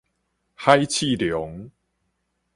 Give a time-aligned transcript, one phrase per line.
[0.55, 1.69] 海刺龍